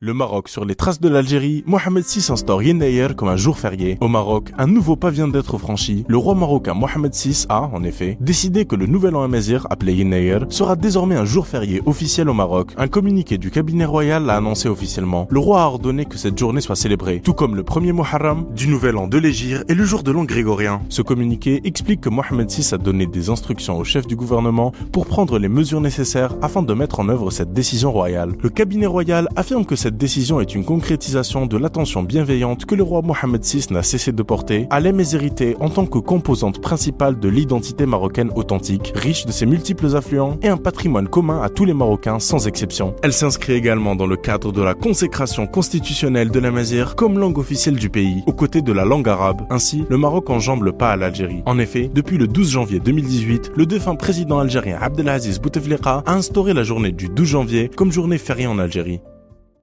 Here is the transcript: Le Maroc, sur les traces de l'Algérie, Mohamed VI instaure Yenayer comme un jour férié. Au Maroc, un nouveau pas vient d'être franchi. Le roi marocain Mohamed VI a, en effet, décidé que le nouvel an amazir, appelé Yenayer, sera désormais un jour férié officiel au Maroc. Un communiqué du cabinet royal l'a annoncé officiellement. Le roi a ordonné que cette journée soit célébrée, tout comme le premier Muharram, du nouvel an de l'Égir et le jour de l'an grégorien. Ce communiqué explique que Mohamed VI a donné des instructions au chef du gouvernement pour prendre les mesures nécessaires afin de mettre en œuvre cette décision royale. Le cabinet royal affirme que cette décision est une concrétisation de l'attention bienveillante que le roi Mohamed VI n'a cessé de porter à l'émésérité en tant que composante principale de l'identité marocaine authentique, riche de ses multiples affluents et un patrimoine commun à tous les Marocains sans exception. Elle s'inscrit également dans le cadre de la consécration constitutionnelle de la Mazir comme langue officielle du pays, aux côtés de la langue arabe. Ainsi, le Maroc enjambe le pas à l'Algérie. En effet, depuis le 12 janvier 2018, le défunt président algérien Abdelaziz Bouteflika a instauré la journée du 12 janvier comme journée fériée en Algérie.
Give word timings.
Le 0.00 0.14
Maroc, 0.14 0.48
sur 0.48 0.64
les 0.64 0.76
traces 0.76 1.00
de 1.00 1.08
l'Algérie, 1.08 1.64
Mohamed 1.66 2.04
VI 2.04 2.30
instaure 2.30 2.62
Yenayer 2.62 3.08
comme 3.16 3.26
un 3.26 3.36
jour 3.36 3.58
férié. 3.58 3.98
Au 4.00 4.06
Maroc, 4.06 4.52
un 4.56 4.68
nouveau 4.68 4.94
pas 4.94 5.10
vient 5.10 5.26
d'être 5.26 5.58
franchi. 5.58 6.04
Le 6.06 6.16
roi 6.16 6.36
marocain 6.36 6.72
Mohamed 6.72 7.12
VI 7.12 7.46
a, 7.48 7.62
en 7.62 7.82
effet, 7.82 8.16
décidé 8.20 8.64
que 8.64 8.76
le 8.76 8.86
nouvel 8.86 9.16
an 9.16 9.24
amazir, 9.24 9.66
appelé 9.70 9.94
Yenayer, 9.94 10.38
sera 10.50 10.76
désormais 10.76 11.16
un 11.16 11.24
jour 11.24 11.48
férié 11.48 11.82
officiel 11.84 12.28
au 12.28 12.32
Maroc. 12.32 12.74
Un 12.76 12.86
communiqué 12.86 13.38
du 13.38 13.50
cabinet 13.50 13.86
royal 13.86 14.24
l'a 14.24 14.36
annoncé 14.36 14.68
officiellement. 14.68 15.26
Le 15.30 15.40
roi 15.40 15.62
a 15.62 15.66
ordonné 15.66 16.04
que 16.04 16.16
cette 16.16 16.38
journée 16.38 16.60
soit 16.60 16.76
célébrée, 16.76 17.20
tout 17.20 17.34
comme 17.34 17.56
le 17.56 17.64
premier 17.64 17.92
Muharram, 17.92 18.46
du 18.54 18.68
nouvel 18.68 18.98
an 18.98 19.08
de 19.08 19.18
l'Égir 19.18 19.64
et 19.68 19.74
le 19.74 19.84
jour 19.84 20.04
de 20.04 20.12
l'an 20.12 20.22
grégorien. 20.22 20.80
Ce 20.90 21.02
communiqué 21.02 21.60
explique 21.64 22.02
que 22.02 22.08
Mohamed 22.08 22.48
VI 22.48 22.72
a 22.72 22.78
donné 22.78 23.08
des 23.08 23.30
instructions 23.30 23.76
au 23.76 23.82
chef 23.82 24.06
du 24.06 24.14
gouvernement 24.14 24.70
pour 24.92 25.06
prendre 25.06 25.40
les 25.40 25.48
mesures 25.48 25.80
nécessaires 25.80 26.36
afin 26.40 26.62
de 26.62 26.72
mettre 26.72 27.00
en 27.00 27.08
œuvre 27.08 27.32
cette 27.32 27.52
décision 27.52 27.90
royale. 27.90 28.36
Le 28.40 28.48
cabinet 28.48 28.86
royal 28.86 29.28
affirme 29.34 29.64
que 29.64 29.74
cette 29.74 29.87
décision 29.96 30.40
est 30.40 30.54
une 30.54 30.64
concrétisation 30.64 31.46
de 31.46 31.56
l'attention 31.56 32.02
bienveillante 32.02 32.66
que 32.66 32.74
le 32.74 32.82
roi 32.82 33.02
Mohamed 33.02 33.44
VI 33.44 33.66
n'a 33.70 33.82
cessé 33.82 34.12
de 34.12 34.22
porter 34.22 34.66
à 34.70 34.80
l'émésérité 34.80 35.56
en 35.60 35.70
tant 35.70 35.86
que 35.86 35.98
composante 35.98 36.60
principale 36.60 37.18
de 37.18 37.28
l'identité 37.28 37.86
marocaine 37.86 38.30
authentique, 38.34 38.92
riche 38.94 39.26
de 39.26 39.32
ses 39.32 39.46
multiples 39.46 39.96
affluents 39.96 40.38
et 40.42 40.48
un 40.48 40.56
patrimoine 40.56 41.08
commun 41.08 41.40
à 41.42 41.48
tous 41.48 41.64
les 41.64 41.74
Marocains 41.74 42.18
sans 42.18 42.46
exception. 42.46 42.94
Elle 43.02 43.12
s'inscrit 43.12 43.54
également 43.54 43.96
dans 43.96 44.06
le 44.06 44.16
cadre 44.16 44.52
de 44.52 44.62
la 44.62 44.74
consécration 44.74 45.46
constitutionnelle 45.46 46.30
de 46.30 46.40
la 46.40 46.50
Mazir 46.50 46.94
comme 46.94 47.18
langue 47.18 47.38
officielle 47.38 47.76
du 47.76 47.90
pays, 47.90 48.22
aux 48.26 48.32
côtés 48.32 48.62
de 48.62 48.72
la 48.72 48.84
langue 48.84 49.08
arabe. 49.08 49.42
Ainsi, 49.50 49.84
le 49.88 49.98
Maroc 49.98 50.30
enjambe 50.30 50.64
le 50.64 50.72
pas 50.72 50.90
à 50.90 50.96
l'Algérie. 50.96 51.42
En 51.46 51.58
effet, 51.58 51.90
depuis 51.94 52.18
le 52.18 52.26
12 52.26 52.50
janvier 52.50 52.80
2018, 52.80 53.52
le 53.56 53.66
défunt 53.66 53.94
président 53.96 54.38
algérien 54.38 54.78
Abdelaziz 54.80 55.40
Bouteflika 55.40 56.02
a 56.04 56.12
instauré 56.12 56.54
la 56.54 56.62
journée 56.62 56.92
du 56.92 57.08
12 57.08 57.26
janvier 57.26 57.70
comme 57.74 57.92
journée 57.92 58.18
fériée 58.18 58.46
en 58.46 58.58
Algérie. 58.58 59.00